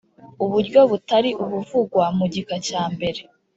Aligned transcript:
uburyo 0.43 0.79
butari 0.91 1.29
ubuvugwa 1.43 2.03
mu 2.17 2.25
gika 2.33 2.55
cya 2.67 2.83
mbere 2.93 3.21